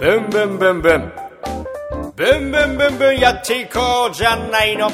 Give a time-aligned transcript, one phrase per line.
[0.00, 1.12] ブンブンブンブン。
[2.16, 4.90] ブンブンブンブンやっていこうじゃないの。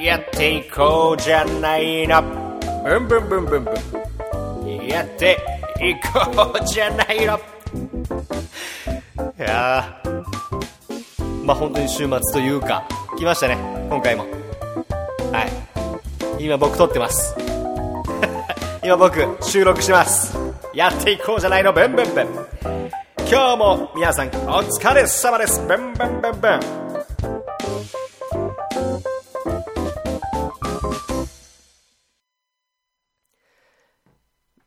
[0.00, 2.22] やっていこうじゃないの。
[2.84, 3.64] ブンブンブンブン。
[3.64, 3.70] ブ
[4.70, 5.36] ンやって
[5.80, 7.40] いこうじゃないの。
[9.36, 10.24] いやー。
[11.44, 12.86] まあ本当に週末というか
[13.18, 13.58] 来ましたね。
[13.88, 14.28] 今回も。
[15.32, 15.42] は
[16.38, 16.44] い。
[16.44, 17.34] 今僕撮ってます。
[18.84, 20.38] 今僕収録してます。
[20.72, 21.72] やっていこうじゃないの。
[21.72, 22.79] ブンブンブン
[23.30, 24.30] 今日も皆さんお
[24.64, 26.60] 疲れ様ですブンブンブンブン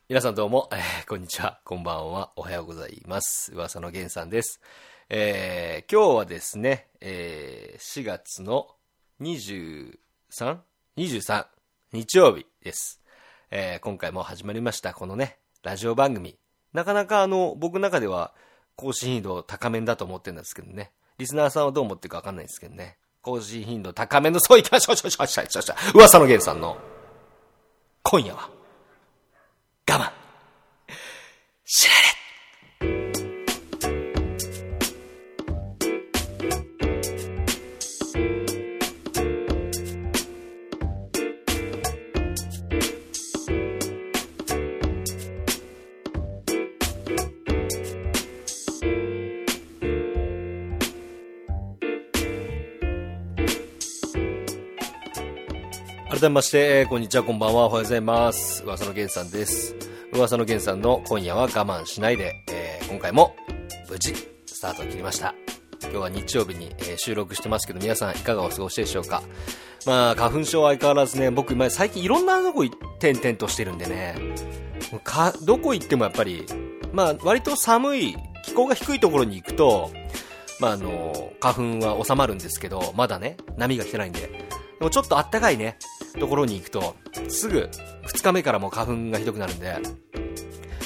[0.08, 3.52] 皆さんどうも、えーこんにちは、こんばんは、おはようございます。
[3.54, 4.62] 噂の源さんです。
[5.10, 8.70] えー今日はですね、えー4月の
[9.20, 11.48] 23?23
[11.92, 13.02] 日曜日です。
[13.52, 16.38] えー今回も始まりました、このね、ラジオ番組。
[16.72, 18.34] なかなかあの、僕の中では、
[18.76, 20.92] 更新頻度高めんだと思ってるんですけどね。
[21.18, 22.98] リスナーさんはどう思ってるかわかんないですけどね。
[23.22, 26.78] 更新頻度高めの、そういきましょう、しょしょしょしょしょ噂のゲルさんの、
[28.02, 28.50] 今夜は、
[29.90, 30.12] 我慢。
[31.66, 32.13] 知られ
[56.24, 58.64] 改めまして、こんにちは、こんばんは、おはようございます。
[58.64, 59.76] 噂の源さんです。
[60.14, 63.36] 噂の源さんの今夜は我慢しないで、えー今回も
[63.90, 64.14] 無事
[64.46, 65.36] スタートを切りました。
[65.82, 69.22] 今日は日曜日に、え収録してますけど、皆さんいかがお過ごしでしょうか
[69.86, 72.64] まあ、花粉症は相変わらずね、僕、まあ最近いろんなとこ
[73.00, 74.16] 点々としてるんでね、
[75.04, 76.46] か、どこ行ってもやっぱり、
[76.94, 79.92] まあ、割と寒い、気候が低いところに行くと、
[80.62, 84.22] まあ、あの、花粉は収まるんですけど、まだね、波が来てないんで。
[84.22, 85.78] でもちょっとあったかいね、
[86.20, 86.96] ところに行くと、
[87.30, 87.70] すぐ、
[88.08, 89.78] 2日目からもう花粉がひどくなるんで、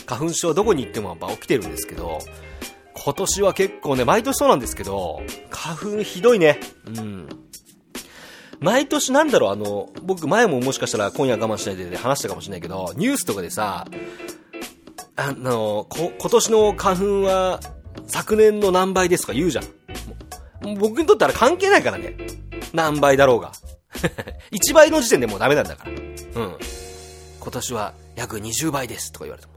[0.05, 2.19] 花粉症どこに行ってもやっぱ起きてるんですけど、
[2.93, 6.59] 今年は結構ね、毎年そうなんですけど、花粉ひどいね。
[6.85, 7.27] うん。
[8.59, 13.85] 毎年なんだろう、あの、僕前ももしかしたら今夜我慢しないで話したかもしれないけど、ニュースとかでさ、
[15.15, 17.59] あの、こ、今年の花粉は
[18.07, 20.75] 昨年の何倍ですとか言うじゃん。
[20.79, 22.15] 僕にとってあれ関係ないからね。
[22.73, 23.51] 何倍だろうが。
[24.51, 25.91] 1倍の時点でもうダメなんだから。
[25.91, 26.57] うん。
[27.39, 29.53] 今年は約20倍ですとか言われても。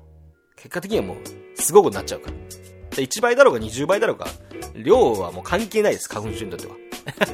[0.57, 1.17] 結果的にはもう、
[1.61, 2.37] すごいことになっちゃうから。
[2.97, 4.27] で1倍だろうが20倍だろうが、
[4.75, 6.77] 量はもう関係ないです、花粉症にとっては。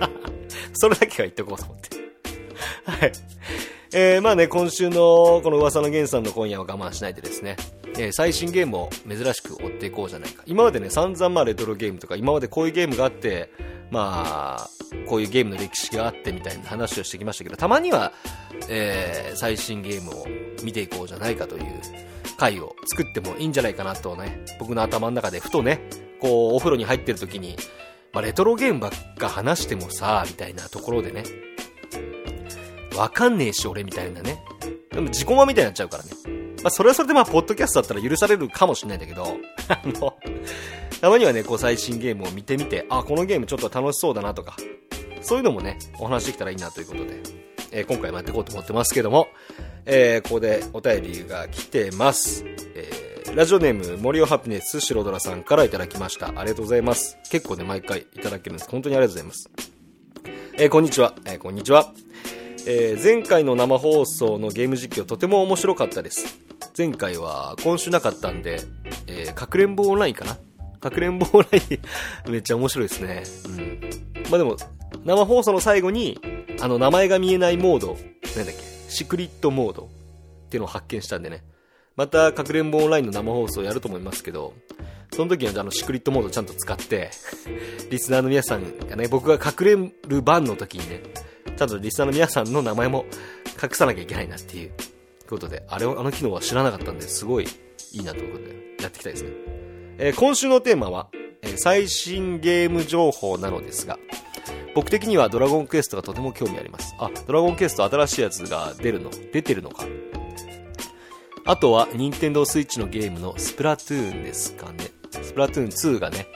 [0.75, 1.97] それだけは言っておこうと思って。
[2.85, 3.13] はい。
[3.93, 7.57] えー、まあね、今週のこの噂の源さんの今夜は我慢しないでですね、
[7.99, 10.43] えー最新ゲームを珍しく追っていこうじゃないか。
[10.47, 13.51] 今までね、散々まあレトロゲームとか、今までこういうゲームがあって、
[13.91, 14.76] まあ、
[15.07, 18.13] こういうゲームの歴史があってみたいな話をしてきましたけど、たまには、
[18.69, 20.27] えー最新ゲームを
[20.65, 21.65] 見ていこうじゃないかという
[22.39, 25.81] 回を作ってもいいんじゃないかなとね、僕の頭の中でふとね、
[26.21, 27.57] こう、お風呂に入ってる時に、
[28.13, 31.25] まあ、レトロゲームばっか話してもさ、みたいなところでね、
[32.97, 34.43] わかんねえし、俺みたいなね。
[34.91, 36.11] でも自己満みたいになっちゃうからね。
[36.67, 39.23] まあ、それはそれでまあ、ポッドキャストだったら許されるかもしれないんだけど、
[39.69, 40.17] あの、
[41.01, 44.57] たまにはね、こう最新ゲームを見てみて、あ、このゲームちょっと楽しそうだなとか、
[45.21, 47.21] そういうのもね、お話できたらいいなということで、
[47.71, 49.29] えー今回もやっていこうと思ってますけども、
[49.85, 52.43] えーここでお便りが来てます。
[52.75, 56.31] えーラジオネーム、森尾ハピネス白ドラさんからいただきました。
[56.31, 57.17] ありがとうございます。
[57.31, 58.69] 結構ね、毎回いただけるんです。
[58.69, 59.51] 本当にありがとうございます。
[60.55, 61.15] えーこんにちは。
[61.27, 61.93] えーこんにちは。
[62.67, 66.46] えー前回の生放送のゲーム実況とても面白かったです。
[66.77, 68.61] 前回は今週なかったんで、
[69.07, 70.37] えーかくれんぼオンラインかな？
[70.79, 71.81] かくれんぼオンライン
[72.31, 73.23] めっちゃ面白いですね。
[73.47, 73.81] うん。
[74.31, 74.57] まあでも、
[75.05, 76.21] 生放送の最後に、
[76.61, 77.97] あの名前が見えないモード、
[78.37, 81.45] なんだっけ、シクリットモードっていうのを発見したんでね。
[81.97, 84.53] また、かくれんぼオンラインの生放送やると思いますけど、
[85.15, 87.11] その時はあのシクリットモードちゃんと使って、
[87.89, 91.01] リスナーの皆さんがね、僕が隠れる番の時にね、
[91.57, 93.07] ちゃんとリスナーの皆さんの名前も
[93.63, 94.73] 隠さなきゃいけないなっていう
[95.35, 97.49] いうことで、あれを、あの機能は知らなかったんで、すごい
[97.93, 98.51] いいなということで、
[98.83, 99.31] やっていきたいですね。
[99.99, 101.09] えー今週のテーマは、
[101.43, 103.99] えー最新ゲーム情報なのですが、
[104.75, 106.95] 僕的にはドラゴンクエストがとても興味あります。
[106.99, 109.85] あ、ドラゴンクエスト新しいやつが出るの出てるのか
[111.45, 114.91] あとは、任天堂スイッチのゲームのスプラトゥーンですかね。
[115.11, 116.27] スプラトゥーン2がね、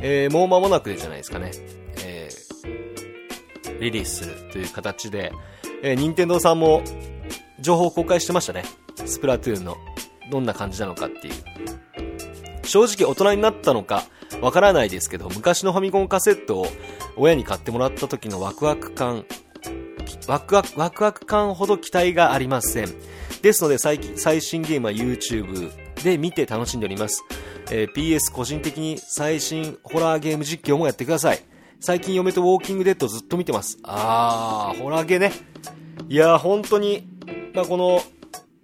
[0.00, 1.52] えーもう間もなくでじゃないですかね。
[2.04, 2.44] えー
[3.80, 5.32] リリースするという形で、
[5.82, 6.82] えー、任天堂さんも
[7.60, 8.64] 情報公開してましたね。
[9.06, 9.76] スプラトゥーンの
[10.30, 11.34] どんな感じなのかっていう。
[12.64, 14.04] 正直大人になったのか
[14.40, 16.66] わからないですけど、昔のファミコンカセットを
[17.16, 19.24] 親に買ってもらった時のワクワク感、
[20.26, 22.88] ワクワク、ワクワク感ほど期待がありません。
[23.42, 25.70] ですので最近、最新ゲームは YouTube
[26.02, 27.22] で見て楽しんでおります。
[27.70, 31.40] えー、PS 個人的に最新ホラーゲーム実況もやってください。
[31.80, 33.78] 最近嫁とウォーキングデッドずっと見てます。
[33.82, 35.32] あー、ホラーゲーね。
[36.08, 37.08] いやー、本当に、
[37.54, 38.00] まあ、この、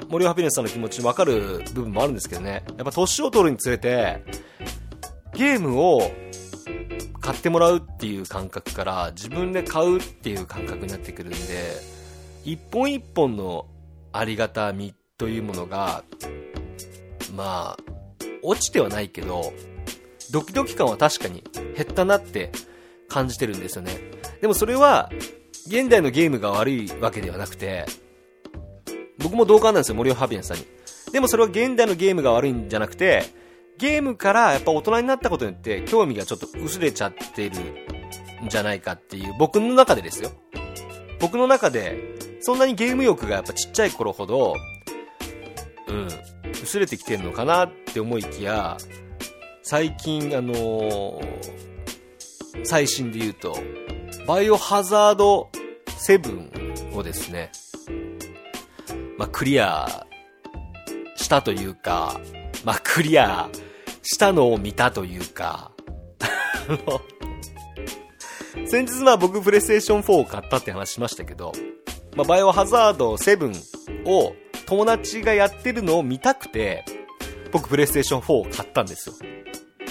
[0.08, 2.64] 森尾ハピネスさんの気持ちわかる部分もあるんですけどね。
[2.76, 4.24] やっぱ年を取るにつれて、
[5.34, 6.10] ゲームを
[7.20, 11.36] 買ってもらうっていう感覚から自分で買うっていう感覚になってくるんで、
[12.44, 13.66] 一本一本の
[14.12, 16.02] ありがたみというものが、
[17.36, 17.82] まあ、
[18.42, 19.52] 落ちてはないけど、
[20.32, 21.44] ドキドキ感は確かに
[21.76, 22.50] 減ったなって
[23.08, 23.92] 感じてるんですよね。
[24.40, 25.10] でもそれは、
[25.66, 27.84] 現代のゲームが悪いわけではなくて、
[29.22, 30.66] 僕も同感なんですよ、森尾ハビエンさんに。
[31.12, 33.24] でもそれは現代のゲームが悪いんじゃなくて、
[33.78, 37.56] ゲームからやっぱ大人になったことによって興味がちょっと薄れちゃってる
[38.44, 40.30] んじゃないかっていう、僕の中でですよ。
[41.18, 41.98] 僕の中で、
[42.40, 44.54] そんなにゲーム欲がやっぱちっちゃい頃ほど、
[45.88, 46.08] うん、
[46.62, 48.76] 薄れてきてんのかなって思いきや、
[49.62, 51.24] 最近あのー、
[52.64, 53.56] 最新で言うと、
[54.26, 55.50] バイオハザード
[55.86, 57.50] 7をですね、
[59.20, 60.06] まあ、クリア
[61.14, 62.18] したというか、
[62.64, 63.50] まあ、クリア
[64.02, 65.72] したのを見たというか、
[66.18, 67.02] あの
[68.66, 71.52] 先日まあ僕プレイステーション4を買ったって話しましたけど、
[72.16, 74.32] まあ、バイオハザード7を
[74.64, 76.86] 友達がやってるのを見たくて、
[77.52, 79.14] 僕プレイステーション4を買ったんですよ。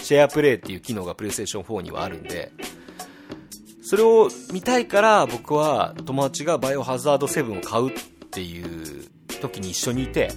[0.01, 2.51] シェアプレイっていう機能がプレイステーション4にはあるんで、
[3.83, 7.91] それを見たいから僕は友達がバイオハザード7を買うっ
[8.31, 10.29] ていう時に一緒にいて、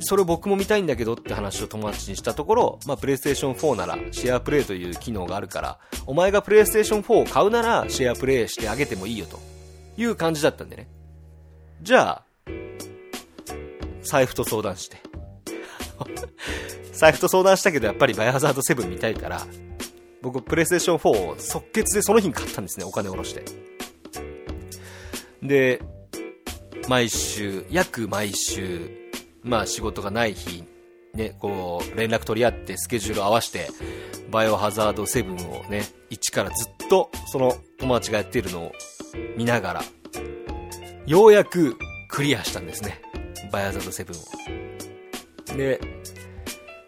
[0.00, 9.38] それを僕も見たいんだけどって話を友達にしたところ、まあ、プレイステーション4ならシェアプレイという機能があるから、お前がプレイステーション4を買うならシェアプレイしてあげてもいいよと
[9.96, 10.88] いう感じだったんでね。
[11.82, 12.24] じゃあ、
[14.02, 14.96] 財布と相談して。
[16.92, 19.46] 財布と相談したけどやっぱりバイオハザード7見たいから、
[20.22, 23.44] 僕プレイステーション4を即決でその日に買ったんですね、お金下ろして。
[25.42, 25.82] で、
[26.88, 28.90] 毎週、約毎週、
[29.42, 30.64] まあ仕事がない日、
[31.14, 33.68] ね、こう、連絡取り合ってスケジュール合わせて、
[34.30, 38.72] バイオハザード7をね、一からずっとその友達がやってるのを
[39.36, 39.82] 見ながら、
[41.06, 41.76] ようやく
[42.08, 43.00] クリアしたんですね。
[43.50, 45.56] バイオハザード7を。
[45.56, 45.80] で、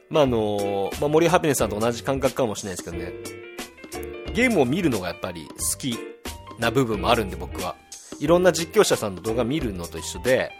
[0.08, 3.12] まあ、あの、まあ、森ハピネさんと同じ感覚かもしれないですけどね、
[4.34, 5.98] ゲームを見るのがやっぱり好き
[6.58, 7.76] な部分もあるんで僕は。
[8.24, 10.50] いろんな実況者さんの動画見るのと一緒で、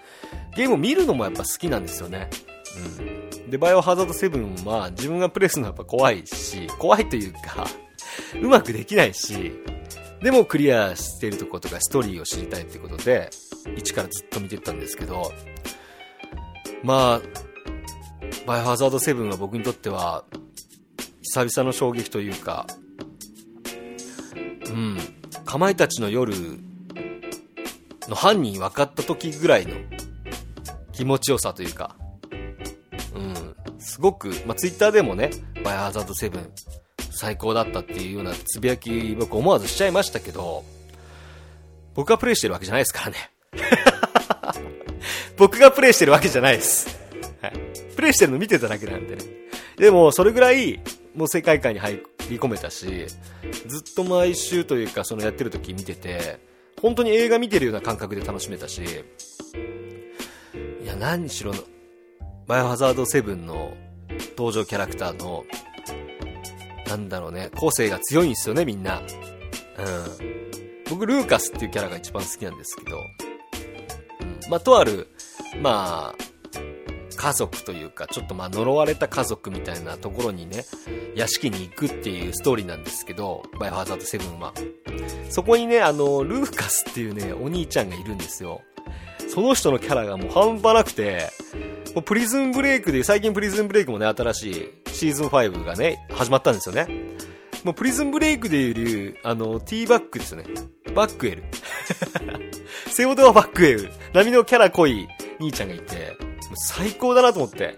[0.54, 2.28] ゲームを見るのもやっぱ好きなんですよね。
[3.40, 3.50] うん。
[3.50, 7.66] で、バイオハザード7は自分がプレイするのはやっぱ怖いし、怖いというか
[8.40, 9.52] うまくできないし、
[10.22, 13.30] でもクリアしてるとことかストーリーを知りたいってことで、
[13.78, 15.32] 一からずっと見てたんですけど、
[16.82, 17.22] まあ、
[18.46, 20.24] バイオハザード7は僕にとっては、
[21.22, 22.66] 久々の衝撃というか、
[24.66, 24.98] うん、
[25.46, 26.34] かまいたちの夜
[28.10, 29.74] の犯人分かった時ぐらいの
[30.92, 31.96] 気持ちよさというか、
[33.14, 35.30] うん、すごく、まあ、ツイッターでもね、
[35.64, 36.48] バイオハザード7
[37.10, 40.64] 最高だったっていうようなつぶやき僕思わずしちゃいましたけど、
[41.94, 43.30] 僕がプレイしてるわけじゃないですからね。
[45.36, 46.98] 僕がプレイしてるわけじゃないです。
[47.40, 47.52] はい。
[47.94, 49.22] プレイしてるの見てただけなんでね。
[49.76, 50.80] でも、それぐらい、
[51.14, 53.06] もう世界観に入り込めたし、
[53.66, 56.38] ずっと毎週というか、そのやってる時見てて、
[56.84, 58.86] 本当に映画見てるような感覚で楽しめたし、い
[60.86, 61.54] や、何しろ、
[62.46, 63.72] バイオハザード7の
[64.36, 65.44] 登場キャラクターの
[66.86, 69.00] なんだろうね、個性が強いんですよね、みんな。
[69.00, 69.06] うん。
[70.90, 72.98] 僕、ルーカスっていうキャラが一番好きなんですけど、
[74.20, 74.50] うん。
[74.50, 75.08] まあ、とある、
[75.62, 76.24] まあ、
[77.16, 80.66] 家族というか、ちょっとまあ呪われた家族みたいなところにね、
[81.16, 84.52] 屋敷に行くっていうストーリーなんですけど、バイオハザード7は。
[85.30, 88.62] そこにね、あの、ルーカスっていうね、お兄ちゃんがいるんですよ。
[89.28, 91.28] その人のキャラがもう半端なくて、
[91.94, 96.86] もうプリズンブレイクで、最近プリズンブレイクもね、新しいシーズン5がね、始まったんですよね。
[97.64, 100.44] もうプリズンブレイクでいる、あの、ティーバックですよね。
[100.94, 101.44] バックエル。
[102.90, 103.90] セオドアバックエル。
[104.12, 105.08] 波のキャラ濃い
[105.40, 106.16] 兄ちゃんがいて、
[106.54, 107.76] 最高だなと思って。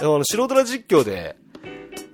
[0.00, 1.36] あの、素人ら実況で、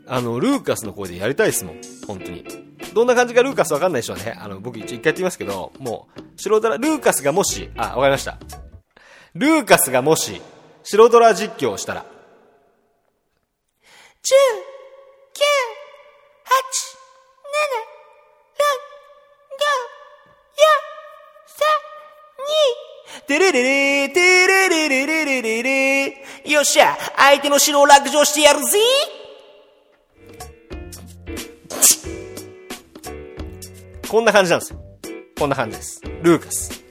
[0.06, 1.80] あの、ルーカスの声でやりたいですもん。
[2.06, 2.63] 本当に。
[2.94, 8.38] どんな感じかルーカスわかんない人はね、あの、僕一回やってみますけど、もう、白ドラ、ルーカスがもし、あ、わかりました。
[9.34, 10.40] ルーカスがもし、
[10.82, 12.06] 白ドラ実況をしたら、10、9、
[16.80, 16.94] 8、
[23.26, 26.24] てれれれ、てれれれれれれれ。
[26.44, 28.78] よっしゃ、相手の城を落城してやるぜ
[34.14, 34.80] こんな感じなんですよ。
[35.36, 36.00] こんな感じです。
[36.22, 36.84] ルーカス。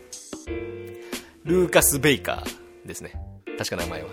[1.45, 3.13] ルーカス・ベイカーですね。
[3.57, 4.09] 確か名前は。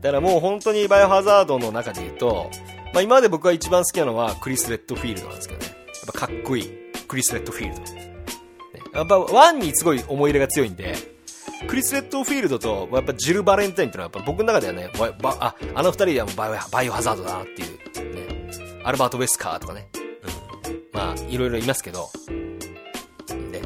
[0.00, 2.48] だからもう本当にバイオハザードの中で言うと、
[2.94, 5.66] まあ今まで僕が一番好きなのはクリス・レッドフィールドなんですけどね。
[5.66, 5.76] やっ
[6.14, 6.70] ぱかっこいい。
[7.08, 7.80] クリス・レッドフィールド。
[7.92, 8.22] ね、
[8.94, 10.94] やっぱワンにすごい思い入れが強いんで、
[11.66, 14.92] クリス・レッドフィールドと、やっぱジル・バレンタインっていうのはやっぱ僕の中ではね、
[15.24, 18.82] あ、あの二人はバイオバイオハザードだなっていう、ね。
[18.84, 19.88] アルバート・ウェスカーとかね。
[21.28, 22.10] いろいろいますけど、
[23.52, 23.62] ね。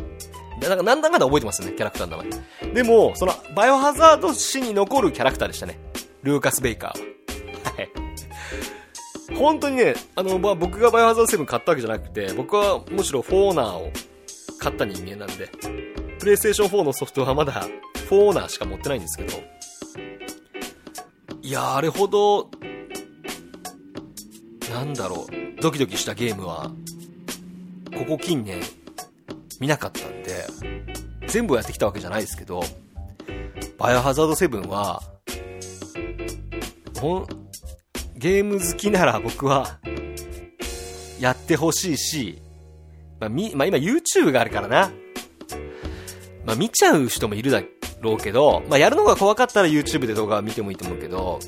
[0.68, 2.25] なんか、なんだかんだ覚えてますよね、キャラクターの名
[2.62, 2.73] 前。
[2.75, 5.78] でも、その、バイオハザード史に残るキャラクターでしたね。
[6.23, 7.73] ルーカス・ベイカーは。
[7.76, 7.90] はい。
[9.37, 13.90] 本当にね、あの、まあ、僕がバイオハザード7買ったわけじゃなくて、僕はむしろフォーナーを
[14.59, 15.49] 買った人間なんで、
[16.18, 17.66] プレイステーション4のソフトはまだ、
[18.09, 19.35] フォーナーしか持ってないんですけど、
[21.42, 22.50] いやあれほど、
[24.71, 26.71] なんだろう、ドキドキしたゲームは、
[28.02, 28.61] ここ近年、
[29.61, 30.44] 見なかったんで、
[31.28, 32.64] 全部やってきたわけじゃないですけど、
[33.78, 35.00] バイオハザード7は、
[37.00, 37.26] ほん、
[38.16, 39.78] ゲーム好きなら 僕は、
[41.21, 42.42] やってほしいし、
[43.21, 44.90] まあ、み、まあ、今 YouTube があるからな。
[46.44, 47.62] まあ、見ちゃう人もいるだ
[48.00, 51.38] ろうけど、まあ、やるのが怖かったら YouTube で動画見てもいいと思うけど、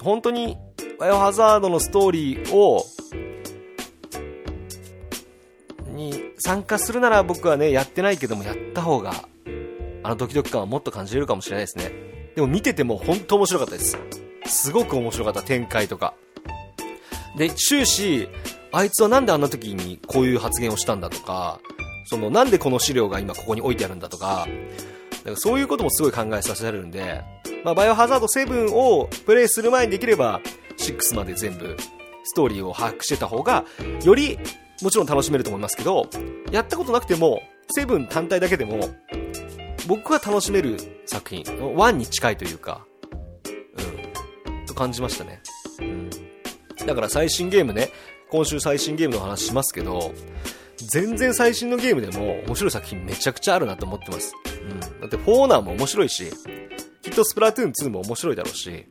[0.00, 0.56] 本当に、
[1.00, 2.84] バイオハザードのストーリーを、
[6.38, 9.12] 参加するなら僕はね、やってないけども、やった方が、
[10.02, 11.92] あのドキドキ感はもっと感じれるかもしれないですね。
[12.34, 13.98] でも見てても本当面白かったです。
[14.46, 16.14] すごく面白かった展開とか。
[17.36, 18.28] で、終始、
[18.72, 21.60] あいつはなんであんな時にこういう発言をしたんだとか、
[22.06, 24.46] そのなんでこの資料が今ここに置いてあるんだとか、
[25.24, 27.22] かそういうこともすごい考えさせられるんで、
[27.64, 30.40] まあ、バイオハザード7をプレイする前にできれば、
[30.78, 31.76] 6まで全部
[32.24, 33.64] ストーリーを把握してた方が、
[34.04, 34.38] より
[34.82, 36.08] もちろん楽しめると思いますけど、
[36.52, 37.42] やったことなくても、
[37.76, 38.80] 7単体だけでも、
[39.86, 42.86] 僕は楽しめる作品、1に近いというか、
[44.46, 45.40] うん、と感じましたね。
[45.80, 46.10] うん。
[46.86, 47.90] だから最新ゲームね、
[48.30, 50.12] 今週最新ゲームの話しますけど、
[50.92, 54.34] 全然最新のゲームでも面白い作品めちゃくちゃあるなと思ってます。
[54.46, 55.00] うん。
[55.00, 56.30] だってフォーナーも面白いし、
[57.02, 58.86] きっとスプラトゥーン2も面白いだろうし、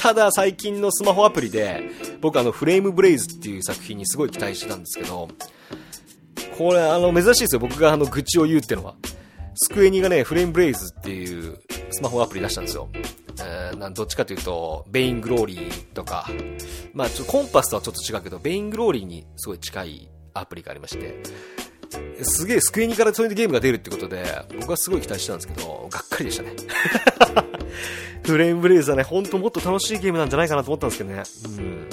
[0.00, 1.82] ただ最近のスマホアプリで、
[2.22, 5.28] 僕あのフレームブレイズっていう作品にすごい期待してたんですけど、
[6.56, 8.94] これあの珍しいですよ、僕があの愚痴を言うってのは。
[9.56, 11.58] スクエニがね、フレームブレイズっていう
[11.90, 12.88] スマホアプリ出したんですよ。
[13.42, 16.26] えー、どっちかというと、ベイングローリーとか、
[16.94, 21.22] まあちょっとコンパスとはちょっと違うけど、ベイングローリーにすごい近いアプリがありまして、
[22.22, 24.24] すげえスクエニからそういうゲームが出るってことで、
[24.60, 26.52] 僕はすごい期待してたんですけど、がっかりでしたね。
[28.24, 31.22] フレームブレイズはね、ほんともっと楽しいゲームなんじゃないかなと思ったんですけどね。
[31.58, 31.88] うん。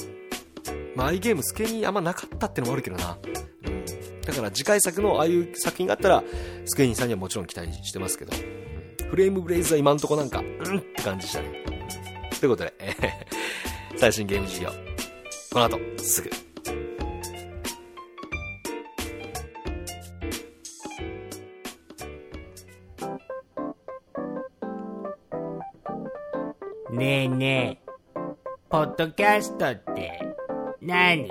[0.96, 3.18] まあ、ああいうゲームスクエニあんまなかったってのもあるけどな。
[3.66, 3.86] うん。
[4.22, 6.24] だから次回作のああいう作品があったら、
[6.66, 8.34] スクエニさんにはもちろん期待してますけど。
[9.10, 11.64] フレームブレイズは今んとこなんか、うんって感じでしたね。
[12.40, 12.74] ということで、
[13.98, 14.70] 最新ゲーム事業。
[15.52, 16.47] この後、すぐ。
[28.98, 30.20] ドキャストって
[30.82, 31.30] 何？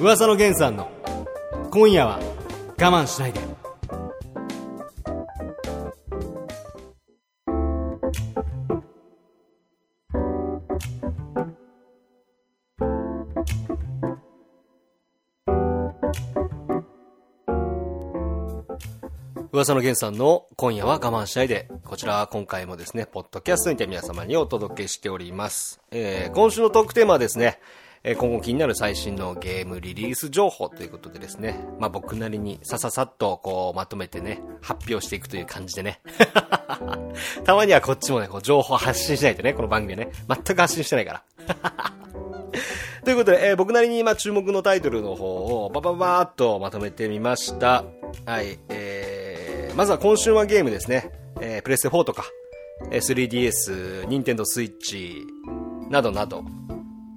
[0.00, 0.90] 噂の源さんの
[1.70, 2.18] 今夜は
[2.80, 3.54] 我慢しないで。
[19.54, 25.80] 噂の源さんの今夜は我慢しないで、こちらは今回もですね、ポッドキャストにて皆様にお届けしております。
[25.92, 27.60] えー、今週のトークテーマはですね、
[28.02, 36.00] え今後気になる最新のゲームリリース情報ということでですね、まあ、僕なりにさささっとこうまとめてね、発表していくという感じでね。
[37.46, 41.22] たまにはこっちもね、こう情報発信しないとね、この番組はね、全く発信してないから。
[43.04, 47.84] ということで、えー、僕なりに今注目のタイトルの方をバババーっとまとめてみました。
[48.26, 49.13] はい、えー
[49.76, 51.10] まずは今週はゲームですね。
[51.40, 52.24] えー、プレステ4とか、
[52.90, 55.26] 3DS、ニンテンドスイッチ、
[55.90, 56.44] などなど、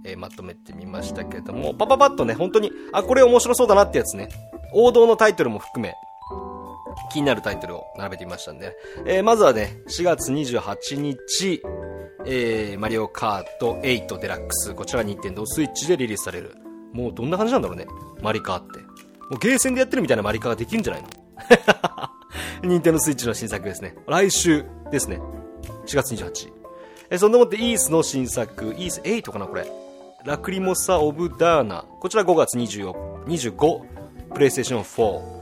[0.04, 4.30] えー、まとめてみましたけども、パパパッとね、本当に、あ、これ面白そうだなってやつね、
[4.74, 5.94] 王道のタイトルも含め、
[7.12, 11.62] 気になるタイトルを並べてみましたんで、えー、まずはね、4月28日、
[12.26, 16.56] えー、マリオカート8デラックス、こちらニンテンドスイッチでリリースされる。
[16.92, 17.86] もうどんな感じなんだろうね、
[18.24, 18.80] マリカーって。
[18.80, 22.17] もうゲーセンでやってるみたいなマリカーができるんじゃないの？
[22.64, 23.96] 任天堂スイッチの新作ですね。
[24.08, 25.20] 来週ですね。
[25.86, 26.52] 4月28。
[27.10, 29.68] え、そんなもってイースの新作、イース8かなこれ。
[30.26, 31.86] ラクリモサ・オブ・ダーナ。
[32.00, 33.82] こちら5月24 25、
[34.34, 35.38] プレイステーション4。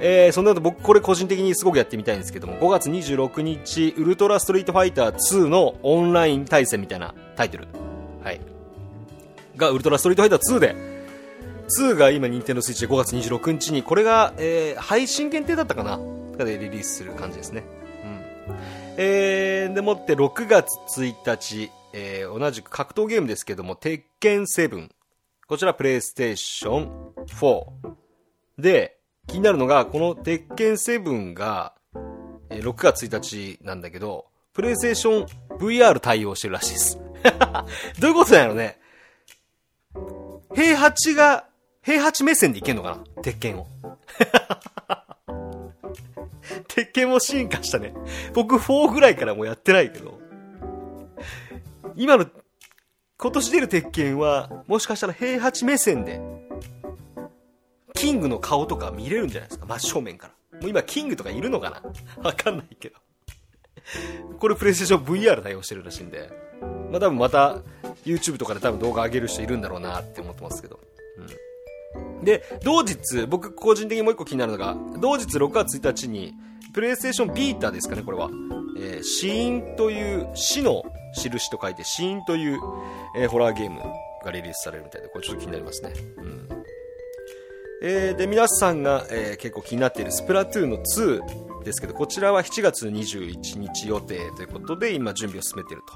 [0.00, 7.66] えー、そんなの僕これ個人的にすごくやってみたいんですけども、5月26日、ウルトラストリートファイター2のオンライン対戦みたいなタイトル。
[8.22, 8.40] はい。
[9.56, 10.76] が、ウルトラストリートファイター2で、
[11.80, 15.98] 2が今、任天堂スイッチで5月26日に、これが、えー、配信限定だったかな
[16.44, 17.64] でリリースする感じですね。
[18.04, 18.56] うん。
[18.96, 24.90] えー、でもって6月1日、えー、同じく格闘ゲームですけども、鉄拳7。
[25.46, 27.64] こちらプレイステーション4。
[28.58, 31.74] で、気になるのが、この鉄拳7が、
[32.50, 35.26] えー、6月1日なんだけど、プレイステーション
[35.58, 36.98] VR 対応してるらしいです。
[38.00, 38.80] どういうことなんやろね。
[40.54, 41.46] 平八が、
[41.82, 43.68] 平八目線でいけんのかな鉄拳を。
[46.68, 47.94] 鉄拳も進化したね。
[48.34, 50.18] 僕4ぐらいからもうやってないけど。
[51.96, 52.26] 今の、
[53.16, 56.20] 今年出る鉄拳は、もしかしたら平八目線で
[57.94, 59.66] キングの顔とか見れるんじゃないですか？
[59.66, 60.60] 真正面から。
[60.60, 62.22] もう今キングとかいるのかな？
[62.22, 62.96] わかんないけど。
[64.38, 66.30] これプレイステーション VR 対応してるらしいんで。
[66.90, 67.58] まあ多分また
[68.04, 70.78] YouTube とかで多分動画上げる人いるんだろうなって思ってますけど。
[71.18, 71.26] うん。
[72.22, 76.34] で、同日、僕個人的にもう一個気になるのが、同日6月1日に、
[76.72, 78.30] プレイステーションビータですかね、これは。
[78.78, 80.84] えー、死因という、死の
[81.14, 82.60] 印と書いて、死因という、
[83.16, 83.80] えー、ホラーゲーム
[84.24, 85.92] がリリースされるみたいで、これちょっと気になりますね。
[86.18, 86.48] うん。
[87.82, 95.94] えー、で、皆さんが、え、結構気になっているスプラトゥーンの2ですけど、こちらは7月21日予定ということで、今準備を進めていると。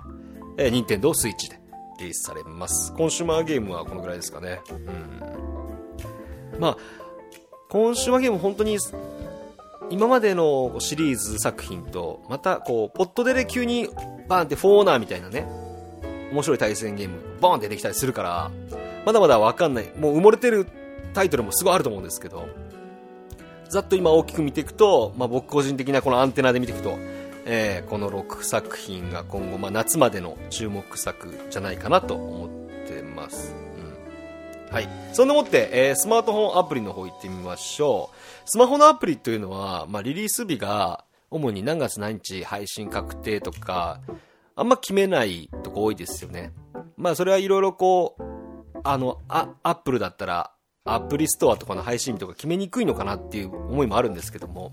[0.58, 1.60] えー、任天堂スイッチで
[1.98, 2.92] リリースされます。
[2.94, 4.60] コンシューマーゲームはこのぐらいですかね。
[4.70, 5.22] うん。
[6.62, 6.76] まあ、
[7.68, 8.78] コンシューマーゲーム本当に、
[9.90, 13.88] 今までのシリーズ作品と、またこう、ポットでで急に
[14.28, 15.44] バーンってフォーナーみたいなね、
[16.30, 18.50] 面白い対戦ゲーム、バーンって出てきたりするから、
[19.04, 19.90] まだまだわかんない。
[19.98, 20.68] もう埋もれてる
[21.14, 22.46] タイトルもすごいあると思うんですけど、
[23.68, 26.96] ざっと今大きく見ていくと、まあ、僕個人的なこのアンテナで見ていくと、
[27.44, 32.48] えー、この6作品が今後、まあ、夏までの注目作じゃないかなと思っ
[32.86, 33.71] てます。
[34.72, 34.88] はい。
[35.12, 38.16] そんなもって、えー、スマートフォンアプリの方行ってみましょう。
[38.46, 44.00] スマホのアプリというのは、まあ、リリース日が主に何月何日配信確定とか、
[44.56, 46.54] あんま決めないとこ多いですよね。
[46.96, 48.22] まあ、それはいろいろこう、
[48.82, 50.52] あの、アップルだったら、
[50.86, 54.72] アプリストアとかの配信日とか決めにくいのかなっていう思いもあるんですけども、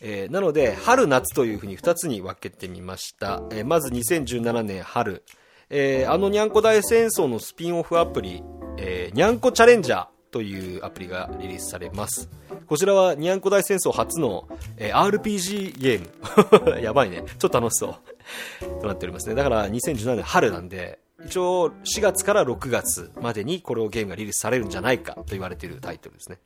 [0.00, 3.44] えー、なので、春夏というふうに2つに分けてみました。
[3.52, 5.22] えー、まず2017年春、
[5.70, 8.42] えー、あのにゃんこ大戦争のスピンオフアプリ、
[8.76, 12.28] えー、にゃんこチャレンジャーというアプリがリリースされます。
[12.66, 16.80] こちらはにゃんこ大戦争初の、えー、RPG ゲーム。
[16.82, 17.22] やばいね。
[17.38, 18.80] ちょっと楽しそう。
[18.80, 19.34] となっておりますね。
[19.34, 26.38] だから2017年春なんで、一応4月から6月までにこれをゲームがリリースされるんじゃないかと言われているタイトルですね。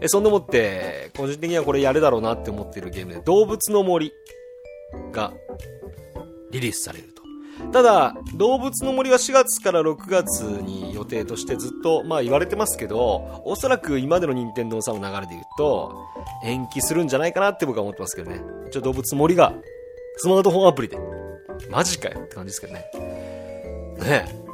[0.00, 4.12] えそんなもって、個人的にはこれやるだろうなって思っているゲームで、動物の森
[5.12, 5.32] が
[6.50, 7.15] リリースされる。
[7.72, 16.06] ただ、動物の森は4月から6月に予定としてずっと、まあ言われてますけど、おそらく今までの任天堂さんの流れで言うと、
[16.44, 18.40] 延期するんじゃないかなって僕は思ってますけどね。
[18.68, 19.54] 一応動物森が、
[20.18, 20.98] スマートフォンアプリで、
[21.70, 22.90] マジかよって感じですけどね。
[24.00, 24.46] ね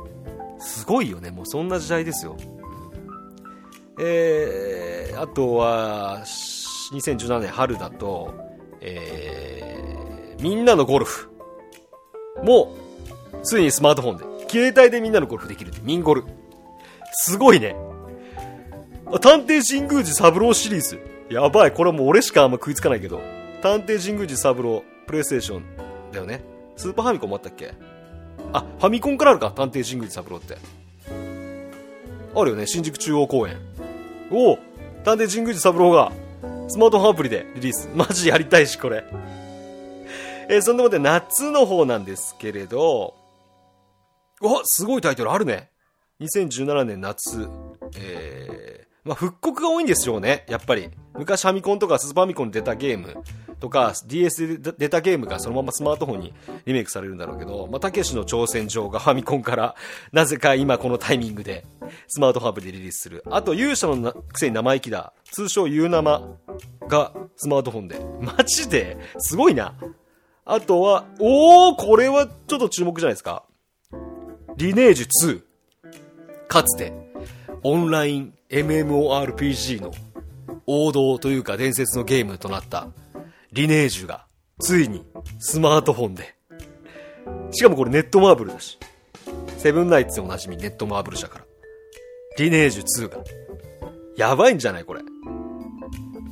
[0.59, 1.31] すごいよね。
[1.31, 2.37] もうそんな時代ですよ。
[4.01, 6.23] えー、あとは、
[6.93, 8.33] 2017年春だと、
[8.81, 11.31] えー、みんなのゴルフ
[12.43, 12.82] もう、
[13.43, 16.25] ついにスマートフォンで、携帯でみんなのゴルフできるって、ミンゴル。
[17.13, 17.77] すごいね。
[19.21, 21.01] 探偵神宮寺三郎シリーズ。
[21.29, 23.21] やばい、これはもう俺しかあんま食いつかないけど。
[23.63, 25.65] 探偵神宮寺三郎、プレイステーション
[26.13, 26.43] だよね。
[26.77, 27.75] スーパーファミコンもあったっけ？
[28.53, 30.57] あ、ファミコンからあるか、探偵神宮寺三郎って。
[32.35, 33.59] あるよね、新宿中央公園。
[34.31, 34.59] おお
[35.05, 36.13] 探偵神宮寺三郎が、
[36.69, 37.91] スマートフォンアプリでリリース。
[37.95, 39.05] マジやりたいし、これ。
[40.49, 43.15] えー、そんなことで夏の方なんですけれど、
[44.43, 45.71] おすごいタイトルあるね。
[46.21, 47.49] 2017年夏。
[47.97, 50.91] えー、まあ、復刻が多いんですよね、やっぱり。
[51.15, 53.17] 昔ファミコンとかスーパーファミコンで出たゲーム
[53.61, 59.77] とか DS で出たゲームがそのままスマートフォンにリメイクされるんだろうけど、まあ、たけしの挑戦状がファミコンから
[60.11, 61.65] なぜか今このタイミングで
[62.09, 63.23] スマートフォンアプリでリリースする。
[63.31, 65.13] あと勇者のくせに生意気だ。
[65.31, 66.37] 通称ユーナマ
[66.89, 68.01] がスマートフォンで。
[68.21, 68.97] マジで？
[69.19, 69.75] すごいな。
[70.45, 73.45] あとは、おーこれはちょっと注目じゃないですか。
[74.57, 75.43] リネージュ2。
[76.47, 76.93] かつて、
[77.63, 79.93] オンライン MMORPG の
[80.67, 82.89] 王道というか伝説のゲームとなった
[83.53, 84.27] リネージュが
[84.61, 85.05] ついに
[85.39, 86.35] スマートフォンで。
[87.53, 88.79] しかもこれネットマーブルだし。
[89.57, 91.45] セブンナイツでおなじみネットマーブル社から。
[92.39, 93.19] リネージュ2が。
[94.17, 95.01] やばいんじゃないこれ。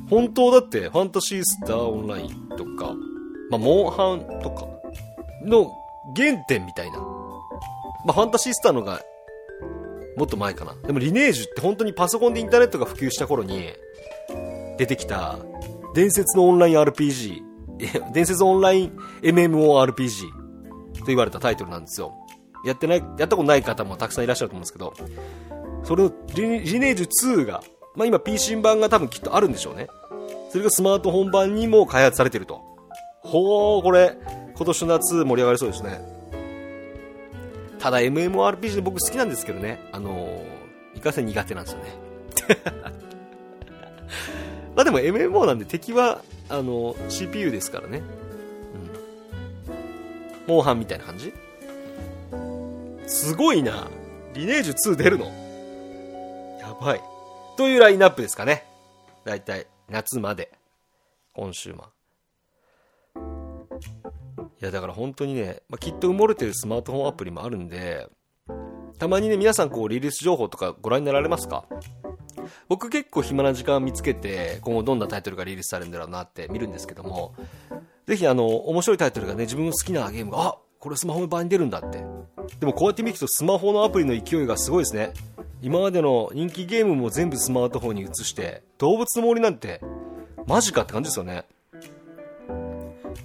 [0.09, 2.93] 本当だってファンタシースターオンラインとか、
[3.49, 4.67] まあ、モンハンとか
[5.43, 5.71] の
[6.15, 7.20] 原点みたいな。
[8.05, 9.01] まあ、ファンタシースターのが
[10.17, 10.75] もっと前かな。
[10.85, 13.71] でもリネージュって本当にパソコンでインターネットが普及した頃に
[14.77, 15.39] 出てきた
[15.93, 17.41] 伝説のオンライン RPG、
[18.13, 20.29] 伝説オンライン MMORPG
[20.99, 22.13] と言われたタイトルなんですよ。
[22.65, 24.93] やってない、やったことない方もたくさんいらっしゃると思うんですけど、
[25.83, 27.63] それのリリネージュ2が、
[27.95, 29.87] まあ今 PC 版が多分きっとあるんでしょうね。
[30.51, 32.61] それがスマートフォン版にも開発されてると。
[33.23, 34.17] ほー、これ、
[34.55, 36.01] 今年の夏盛り上がりそうですね。
[37.81, 41.89] ただ MMORPG で僕好きなんですけどね、あのー、いかせ苦手なんですよね。
[44.75, 48.03] まあでも MMO なんで敵は、あのー、CPU ですからね。
[50.47, 50.53] うん。
[50.53, 51.33] モンハンみたいな感じ？
[53.07, 53.87] すごいな。
[54.35, 55.25] リネージュ2出るの？
[56.59, 57.01] やばい。
[57.57, 58.63] というラインナップですかね。
[59.25, 60.51] だいたい夏まで。
[61.33, 62.00] 今週末。
[64.61, 68.07] いや、だから本当にね、まあ、きっと埋もれてるスマートフォンアプリもあるんで、
[68.99, 71.65] たまにね、皆さんこう、リリース情報とかご覧になられますか？
[72.69, 77.33] 僕結構暇な時間見つけて、今後どんなタイトルがリリースされるんだろうなって見るんですけども、
[78.05, 82.03] ぜひあの、面白いタイトルがね、自分の好きなゲームが、あこれスマホの版に出るんだって。
[82.59, 85.13] でもこうやって見るとスマホのアプリの勢いがすごいですね。
[85.63, 89.81] 今までの人気ゲームも全部スマートフォンに移して、動物の森なんて、
[90.45, 91.45] マジかって感じですよね。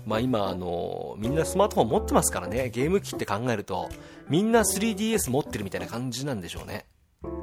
[0.07, 3.88] まあ今、あの、みんなスマートフォン持ってますからね、ゲーム機って考えると、
[4.29, 6.87] みんな 3DS 持ってるみたいな感じなんでしょうね。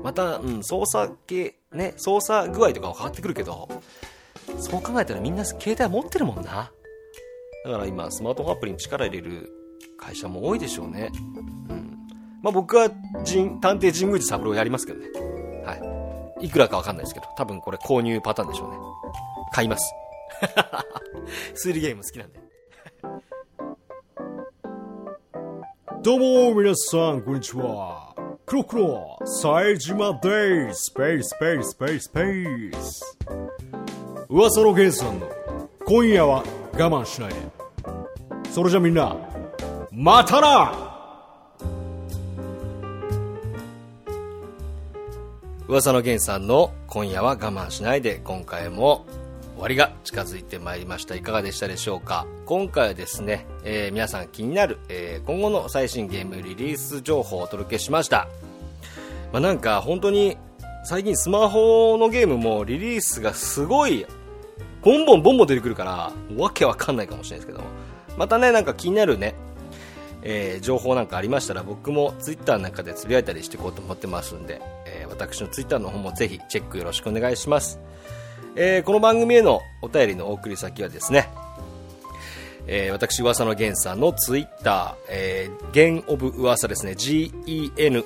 [0.04, 3.68] また、うん、操作系、ね、操作具合とかは変わってくるけど、
[4.60, 6.72] そう考えたらみんな携帯持ってるもんな。
[7.66, 9.52] だから今、スマートフォンアプリに力入れる
[9.98, 11.12] 会社も多いでしょうね。
[11.70, 11.98] うん。
[12.42, 15.08] まあ僕は、探偵神宮寺三郎やりますけどね。
[15.66, 15.76] は
[16.42, 16.48] い。
[16.48, 18.78] いくらかわかんないですけど、多分これ購入パターンでしょうね。
[19.54, 19.94] 買います。
[21.56, 22.40] 推理ゲーム好きなんで。
[26.02, 28.14] どうも皆さん、こんにちは。
[28.46, 30.86] クロクロ、冴島です。
[30.86, 33.18] スペース、スペース、スペース、スペース。
[34.30, 35.30] 噂のゲンさんの、
[35.86, 36.44] 今夜は
[36.74, 37.36] 我慢しないで。
[38.52, 39.16] それじゃみんな、
[39.92, 40.94] またな
[45.68, 49.06] 噂の源さんの今夜は我慢しないで今回も
[49.64, 51.16] わりが近づいてまいりました。
[51.16, 52.28] いかがでしたでしょうか？
[52.46, 58.28] 今回はですね、えー、皆さん気になる、えー、今後の最新ゲームリリース情報をお届けしました。
[59.32, 60.36] まあ、なんか本当に
[60.84, 64.06] 最近スマホのゲームもリリースがすごい
[64.82, 67.66] ボンボンボンボン出てくるからわけわかんないかもしれないですけど
[68.18, 69.34] またねなんか気になるね
[70.24, 77.80] えー、情報なんかありましたら僕もツイッターの中でつぶやいたりしていこうと思ってますんで、えー、私のツイッターの方もぜひチェックよろしくお願いします
[78.56, 81.28] えー、この番組へのお便りのお送り先はですね、
[82.68, 88.06] えー、私、噂のゲンさんのツイッター、えー、ゲンオブ噂ですね、G-E-N-O-F-U-W-A-S-A、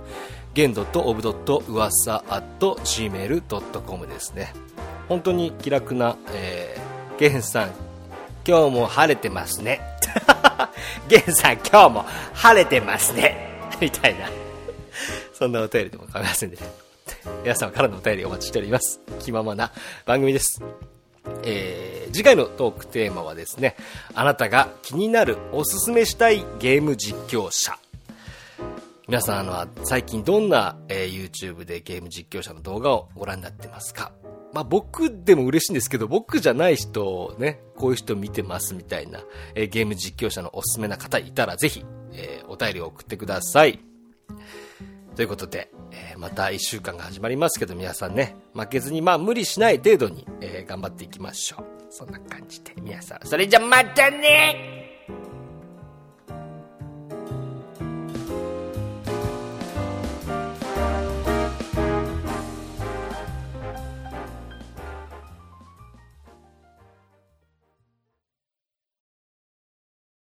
[0.53, 4.53] ゲンドットオブドット噂アット gmail.com ですね。
[5.07, 7.71] 本当に気楽な、えー、ゲンさん。
[8.45, 9.79] 今日も晴れてますね。
[11.07, 13.49] ゲンさん今日も晴れてますね。
[13.79, 14.29] みたいな。
[15.33, 16.63] そんなお便りでも構いませんで、ね、
[17.43, 18.99] 皆様からのお便りお待ちしております。
[19.19, 19.71] 気ままな
[20.05, 20.61] 番組です。
[21.43, 23.75] えー、次回のトークテーマはですね
[24.15, 27.77] あなたが気になるおすすめしたいゲーム実況者。
[29.11, 34.13] 皆さんあの最近どんな、えー、YouTube でゲーム実況者の動画をご覧になってますか？
[34.53, 39.19] まあ僕でも嬉しいんですけど、僕じゃない人ね、こういう人見てますみたいな、
[39.53, 43.81] えー、ゲーム実況者のおすすめな方いたらぜひ、えー、お便りを送ってください。
[45.17, 51.65] ということで、えー、また一週間が始まりますけど皆さんね、負けずにまあ無理しない程度に、え、頑張っていきましょう。
[51.89, 54.90] そんな感じで皆さん、それじゃまたね